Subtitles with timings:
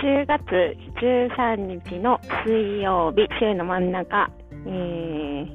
[0.00, 4.30] 10月13日の水曜日、週の真ん中、
[4.64, 5.46] えー、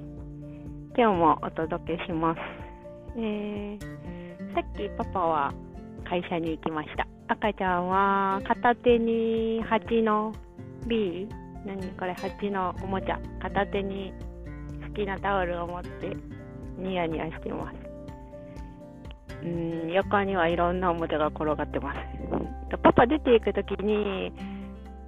[0.97, 2.39] 今日もお届けします。
[3.15, 3.79] えー、
[4.53, 5.53] さっきパパは
[6.03, 7.07] 会社に行きました。
[7.29, 10.33] 赤ちゃんは片手に蜂の
[10.87, 11.25] B、
[11.65, 14.11] 何これ蜂のおもちゃ、片手に
[14.89, 16.17] 好きなタオルを持って
[16.77, 17.92] ニヤニヤしてます。
[19.43, 19.47] う
[19.87, 21.99] ん、横にはいろんなおもちゃが転がってます。
[22.81, 24.27] パパ出ていくときに、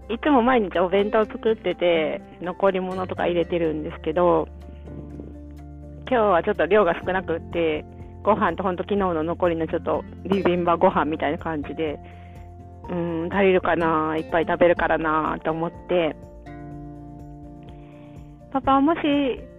[0.09, 4.48] いつも毎日お弁当作ってて、残り物とか入れてるんですけど、
[6.07, 7.85] 今日はちょっと量が少なくって、
[8.23, 11.99] ご飯とほんと昨日の残りのちょっとビビンバご飯みたいな感じで、
[12.90, 16.15] うん、足りるかな、いっぱい食べるからなと思って、
[18.52, 18.99] パパもし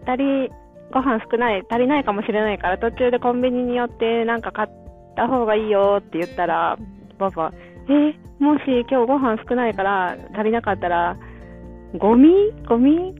[0.06, 0.50] 足り
[0.92, 4.68] ご飯少ない、足りないかもしれないから、途中でコンビニに寄ってなんか買っ
[5.16, 6.78] た方がいいよって言ったら、
[7.18, 7.52] パパ、
[7.88, 11.16] えもし今日ご飯少ないから足りなかったら、
[11.98, 12.52] ゴミ？
[12.68, 13.14] ゴミ？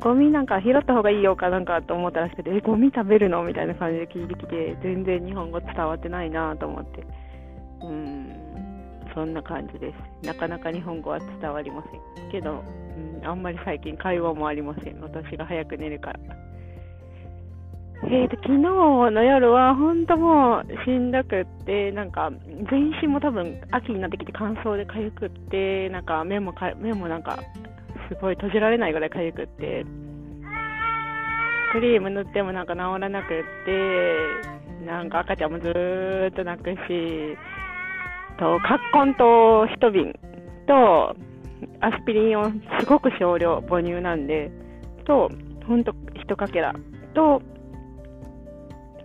[0.00, 7.04] ゴミなんか拾った方がいいよかなんかと思ったらしくて、え、ゴミ食べるのみたいな感じで聞いてきて、全然日本語伝わってないなと思って。
[7.82, 8.32] うん、
[9.14, 10.26] そんな感じです。
[10.26, 11.84] なかなか日本語は伝わりま
[12.16, 12.30] せん。
[12.30, 12.62] けど、
[13.22, 15.00] うん、あんまり最近会話もありません。
[15.00, 16.18] 私が早く寝るから。
[18.04, 22.30] えーと、昨日の夜は本当もうしんどくって、なんか
[22.70, 27.38] 全身も多分秋になってきて乾燥で痒くって、なんか目もか目もなんか
[28.08, 29.86] すごい閉じられないぐらい痒くって、
[31.72, 36.76] クリーム塗ってもなんか治らなくって、なんか赤ちゃんもずっと泣くし、
[38.38, 40.12] と、葛根と一瓶
[40.66, 41.16] と、
[41.80, 44.50] アスピリンをすごく少量、母乳なんで、
[45.04, 45.30] と、
[45.66, 46.74] ほんと一かけら
[47.14, 47.40] と、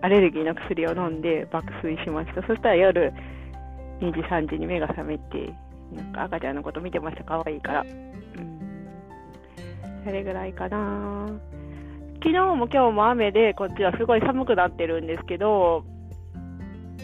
[0.00, 2.42] アレルギーの薬を飲んで爆睡しました。
[2.46, 3.12] そしたら夜
[4.00, 5.52] 2時、3時に目が覚めて、
[5.92, 7.80] なんか赤ちゃんのこと見てました、可愛いから。
[7.82, 8.60] うん。
[10.04, 11.26] それぐらいかな。
[12.22, 15.84] 昨日も今日も雨で、こっちはすごい寒くなってるんですけど、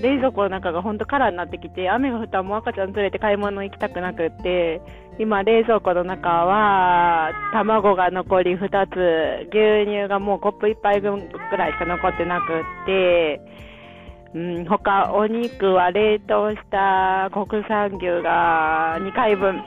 [0.01, 4.81] 冷蔵庫の中が本当カラーになってきて、雨が降ったらもう赤ちゃん連れて買い物行きたくなくって、
[5.17, 13.41] 今冷蔵庫の中は、卵が残り2つ、牛乳がもうコップ1杯分ぐらいしか残ってなくって、
[14.35, 19.63] うん、他、お肉は冷凍した国産牛が2回分、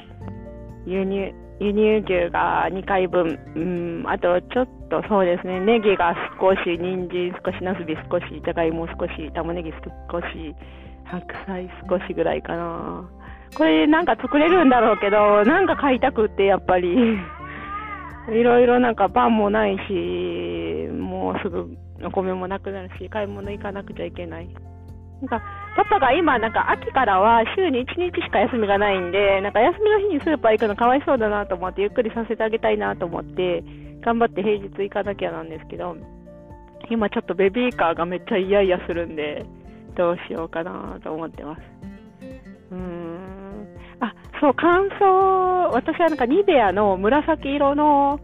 [0.85, 9.71] 輸入、輸入牛が2回分、うん、あとちょっとそうですね、ネギが少し、人参少し、ナスビ少し、じゃがいも少し、玉ねぎ
[10.11, 10.53] 少し、
[11.05, 13.09] 白菜少しぐらいかな。
[13.55, 17.19] これなんか作れるんだろうけど、なんか買いたくって、やっぱり。
[18.29, 24.49] いろいろなんかパンもないし、もうすぐお米もなくなるし、買い物行かなくちゃいけない。
[25.21, 25.41] なんか、
[25.75, 33.63] パパが今、なんか秋からは週に1日しか休みがないんで、なんか休みの日にスーパー行くのかわいそうだなと思って、ゆっくりさせてあげたいなと思って、
[34.01, 35.95] 頑張って平日行かなきゃなんですけど、
[36.89, 39.45] 今ちょっとベビーカーがめっちゃ嫌々するんで、
[39.95, 41.61] どうしようかなと思ってます。
[42.71, 43.16] うーん。
[43.99, 48.19] あ、そう、乾燥、私はなんかニベアの紫色の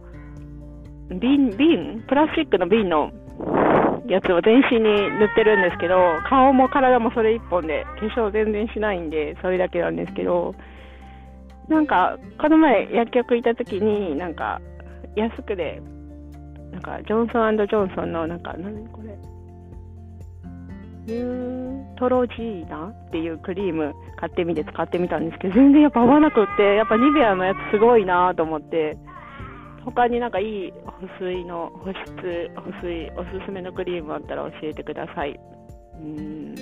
[1.10, 3.10] 瓶、瓶プラスチックの瓶の
[4.06, 5.96] やつを全身に塗ってるんですけど、
[6.28, 10.54] 顔も体もそれ一本で、化粧全然しないんで、それだけなんですけど、
[11.68, 14.60] なんか、この前薬局行った時に、なんか、
[15.16, 15.80] 安くで、
[16.70, 19.16] なんか、ジョンソンジョンソンの、なんか、何これ、
[21.06, 28.96] ニュートロジーナっていうクリーム買ってみて使ってみたんですけど、全然やっぱ合わなくって、 やっぱニベアのやつすごいなと思って、
[29.84, 35.38] 他になんかいい保水の保湿、保水、おすすめのクリームあったら教えてください。
[36.00, 36.54] うん。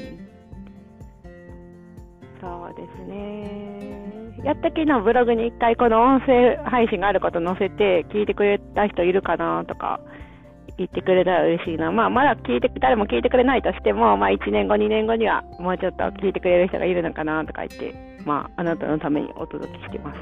[2.40, 4.02] そうですね。
[4.44, 10.00] やったきのブログに一回この音声配信があること載せて聞いてくれた人いるかなとか
[10.78, 11.92] 言ってくれたら嬉しいな。
[11.92, 20.18] まあ、まだ聞いて、誰も聞いてくれないとしても、まあ、1年後、2年後にはもうちょっと聞いてくれる人がいるのかなとか言って、まあ、あなたのためにお届けしてます。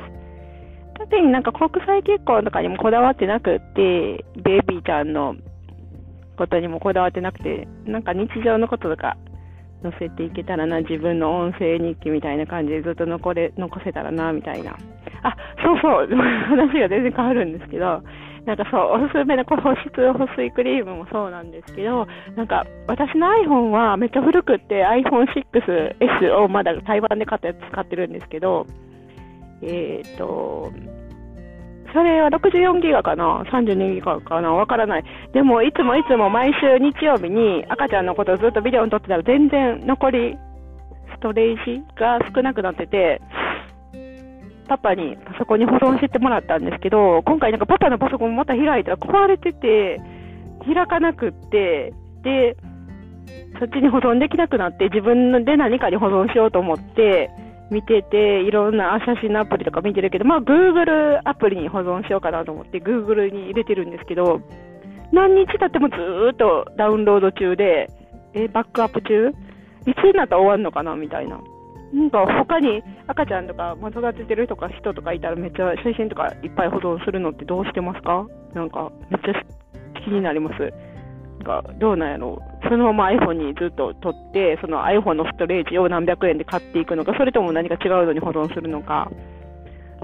[0.98, 5.34] 特になんか国際結婚とかにもこだわってなくって、ベイビーちゃんの
[6.36, 9.16] ことにもこだわってなくて、なんか日常のこととか
[9.82, 14.76] 載せていけたらな、自分の音声日記みたいな感じでずっと残れ、残せたらな、みたいな。
[15.22, 18.02] あ、そうそう、 話が全然変わるんですけど、
[18.46, 22.06] なんかそう、おすすめのこ保湿保水クリームもそうなんですけど、
[22.36, 28.66] なんか私の iPhone はめっちゃ古くって iPhone6S をまだ台湾で買ったやつ使ってるんですけど、
[29.62, 30.72] えっ、ー、と、
[31.92, 34.52] それは64ギガかな ?32 ギガかな？
[34.52, 35.04] わからない。
[35.32, 40.38] でも、いつもいつも毎週日曜日に赤ちゃんのことをずっとビデオに撮ってたら全然残り
[41.14, 43.20] ストレージが少なくなってて、
[44.70, 50.00] パパにパソコンに保存してもらったんですけど、今回なんかパパのパソコンまた開いたら壊れてて、
[50.64, 52.56] 開かなくって、で、
[53.58, 57.30] そっちに保存できなくなって、自分で何かに保存しようと思って、
[57.72, 64.40] 見てて、いろんな写真のアプリとか見てるけど、まあ、Google アプリに保存しようかなと思って、Google に入れてるんですけど、
[65.10, 65.96] 何日経ってもず
[66.32, 67.90] っとダウンロード中で、
[68.34, 69.30] え、バックアップ中？
[69.86, 70.94] いつになったら終わるのかな？
[70.94, 71.40] みたいな。
[71.92, 78.26] なんか他に赤ちゃんとか、まあ、育ててるとか人とかいたらめっちゃ写真とかいっぱい保存するのってどうしてますか？
[78.54, 80.72] なんかめっちゃ気になります。
[81.42, 82.38] がどうなんやろ。
[82.62, 89.10] う、そのまま iPhone にずっと取って、その iPhone のストレージを何百円で買っていくのか、それとも何か違うのに保存するのか、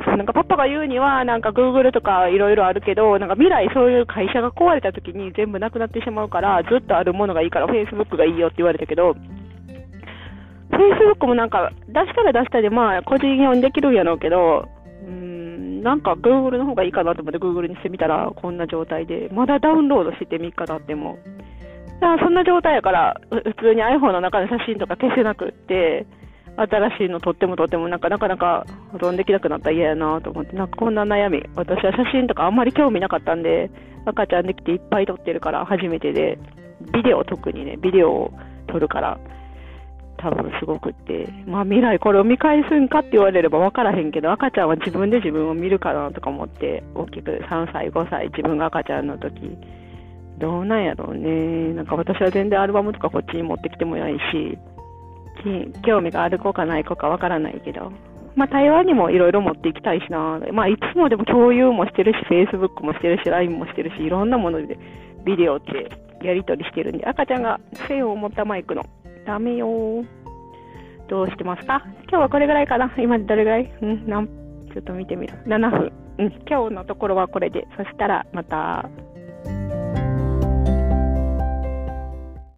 [0.02, 9.14] そうなんかパパが言うには、なんか Google とかいろいろあるけど、なんか未来そういう会社が壊れた時に全部なくなってしまうから、ずっとあるものがいいから Facebook がいいよって言われたけど、
[10.70, 14.68] Facebook もなんか出したら出したで、まあ個人用にできるんやろうけど、
[15.06, 21.18] うん、なんか Google の方がいいかなと思って Google にしてみたらこんな状態で、まだダウンロードしてて3日経っても。
[22.00, 26.06] だからそんな状態やから、普通に iPhone の中の写真とか消せなくって、
[26.56, 33.70] 新しいの撮っても撮ってもなんかなかなか保存できなくなったら嫌やなと思って、なんかこんな悩み、私は写真とかあんまり興味なかったんで、
[34.06, 36.38] 赤ちゃんできていっぱい撮ってるから初めてで、
[36.92, 38.32] ビデオ特にね、ビデオを
[38.68, 39.18] 撮るから、
[40.16, 49.56] 多分すごくって、まあ未来これを見返すんかって言われれば分からへんけど、赤ちゃんは自分で自分を見るかなとか思って、大きく3歳、5歳、自分が赤ちゃんの時、
[50.38, 51.74] どうなんやろうね。
[51.74, 54.58] なんか私は全然アルバムとかこっちに持ってきてもないし、
[55.84, 57.92] 興味がある子かない子かわからないけど、
[58.34, 64.78] まあ、台湾にもいろいろ持っていきたいしな、まあ、いつもでも共有もしてるし、Facebook もしてるし、LINE もしてるし、いろんなもので
[65.24, 65.90] ビデオって
[66.22, 67.58] やり取りしてるんで、赤ちゃんが
[67.88, 68.84] 線を持ったマイクの、
[69.26, 70.04] ダメよ
[71.08, 71.82] どうしてますか？
[72.08, 73.72] 今日はこれぐらいかな今どれぐらい？
[73.82, 74.26] うんなん
[74.72, 75.34] ちょっと見てみる。
[75.46, 75.92] 7分。
[76.18, 77.66] うん、今日のところはこれで。
[77.76, 78.88] そしたらまた。